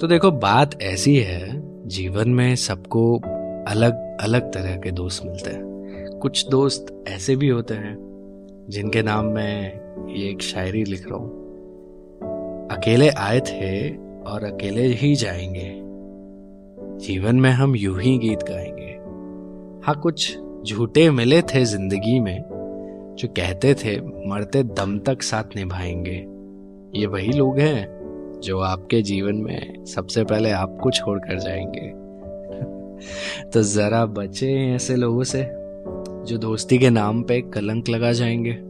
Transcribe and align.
तो 0.00 0.06
देखो, 0.06 0.30
बात 0.30 0.82
ऐसी 0.82 1.16
है, 1.16 1.62
जीवन 1.88 2.30
में 2.30 2.56
सबको 2.56 3.16
अलग 3.68 4.18
अलग 4.20 4.52
तरह 4.52 4.76
के 4.76 4.90
दोस्त 4.90 5.26
मिलते 5.26 5.50
हैं। 5.50 6.18
कुछ 6.18 6.48
दोस्त 6.48 7.04
ऐसे 7.08 7.36
भी 7.36 7.48
होते 7.48 7.74
हैं, 7.74 7.96
जिनके 8.70 9.02
नाम 9.02 9.24
मैं 9.24 9.72
ये 10.16 10.30
एक 10.30 10.42
शायरी 10.42 10.84
लिख 10.84 11.08
रहा 11.08 11.18
हूँ। 11.18 11.28
अकेले 12.68 13.08
आए 13.08 13.40
थे 13.40 13.96
और 14.22 14.44
अकेले 14.44 14.82
ही 14.82 15.14
जाएँगे। 15.14 15.74
जीवन 17.06 17.36
में 17.36 17.50
हम 17.50 17.76
यूँ 17.76 18.00
ही 18.00 18.18
गीत 18.18 18.38
गाएँगे। 18.42 18.92
हाँ 19.86 20.00
कुछ 20.00 20.38
झूठे 20.66 21.10
मिले 21.10 21.42
थे 21.42 21.64
ज़िंदगी 21.64 22.20
में, 22.20 22.42
जो 23.18 23.28
कहते 23.28 23.74
थे, 23.74 24.00
मरते 24.00 24.62
दम 24.62 24.98
तक 24.98 25.22
साथ 25.22 25.56
निभाएँगे। 25.56 26.26
ये 27.00 27.06
वही 27.06 27.32
लोग 27.32 27.58
हैं 27.58 27.99
जो 28.42 28.58
आपके 28.58 29.02
जीवन 29.02 29.36
में 29.36 29.84
सबसे 29.84 30.24
पहले 30.24 30.50
आपको 30.50 30.90
छोड़कर 30.90 31.38
जाएँगे। 31.38 32.00
तो 33.50 33.62
जरा 33.62 34.06
बचे 34.06 34.74
ऐसे 34.74 34.96
लोगों 34.96 35.24
से, 35.24 35.42
जो 36.24 36.38
दोस्ती 36.38 36.78
के 36.78 36.90
नाम 36.90 37.22
पे 37.22 37.40
कलंक 37.40 37.88
लगा 37.88 38.12
जाएँगे। 38.12 38.69